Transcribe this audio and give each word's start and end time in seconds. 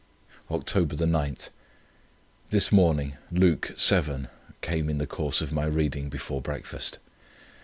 "Oct. 0.49 1.07
9. 1.07 1.37
This 2.49 2.71
morning 2.71 3.17
Luke 3.31 3.71
vii 3.77 4.25
came 4.61 4.89
in 4.89 4.97
the 4.97 5.05
course 5.05 5.41
of 5.41 5.51
my 5.53 5.65
reading 5.67 6.09
before 6.09 6.41
breakfast. 6.41 6.97